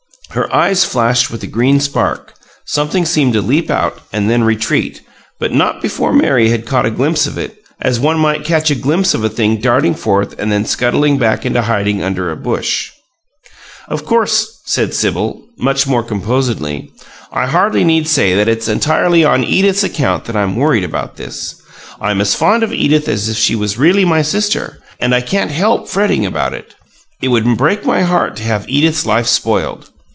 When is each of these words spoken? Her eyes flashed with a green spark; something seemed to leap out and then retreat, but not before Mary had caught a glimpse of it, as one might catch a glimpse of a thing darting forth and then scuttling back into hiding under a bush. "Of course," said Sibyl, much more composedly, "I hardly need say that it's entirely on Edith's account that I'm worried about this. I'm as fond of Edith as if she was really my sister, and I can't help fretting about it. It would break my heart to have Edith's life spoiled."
Her 0.31 0.55
eyes 0.55 0.85
flashed 0.85 1.29
with 1.29 1.43
a 1.43 1.47
green 1.47 1.81
spark; 1.81 2.35
something 2.63 3.03
seemed 3.05 3.33
to 3.33 3.41
leap 3.41 3.69
out 3.69 3.99
and 4.13 4.29
then 4.29 4.45
retreat, 4.45 5.01
but 5.41 5.51
not 5.53 5.81
before 5.81 6.13
Mary 6.13 6.47
had 6.47 6.65
caught 6.65 6.85
a 6.85 6.89
glimpse 6.89 7.27
of 7.27 7.37
it, 7.37 7.61
as 7.81 7.99
one 7.99 8.17
might 8.17 8.45
catch 8.45 8.71
a 8.71 8.75
glimpse 8.75 9.13
of 9.13 9.25
a 9.25 9.29
thing 9.29 9.57
darting 9.57 9.93
forth 9.93 10.33
and 10.39 10.49
then 10.49 10.63
scuttling 10.65 11.17
back 11.17 11.45
into 11.45 11.61
hiding 11.63 12.01
under 12.01 12.31
a 12.31 12.37
bush. 12.37 12.91
"Of 13.89 14.05
course," 14.05 14.61
said 14.63 14.93
Sibyl, 14.93 15.41
much 15.59 15.85
more 15.85 16.01
composedly, 16.01 16.93
"I 17.33 17.45
hardly 17.47 17.83
need 17.83 18.07
say 18.07 18.33
that 18.33 18.47
it's 18.47 18.69
entirely 18.69 19.25
on 19.25 19.43
Edith's 19.43 19.83
account 19.83 20.23
that 20.25 20.37
I'm 20.37 20.55
worried 20.55 20.85
about 20.85 21.17
this. 21.17 21.61
I'm 21.99 22.21
as 22.21 22.35
fond 22.35 22.63
of 22.63 22.71
Edith 22.71 23.09
as 23.09 23.27
if 23.27 23.35
she 23.35 23.53
was 23.53 23.77
really 23.77 24.05
my 24.05 24.21
sister, 24.21 24.79
and 24.97 25.13
I 25.13 25.19
can't 25.19 25.51
help 25.51 25.89
fretting 25.89 26.25
about 26.25 26.53
it. 26.53 26.73
It 27.21 27.27
would 27.27 27.57
break 27.57 27.85
my 27.85 28.03
heart 28.03 28.37
to 28.37 28.43
have 28.43 28.69
Edith's 28.69 29.05
life 29.05 29.27
spoiled." 29.27 29.89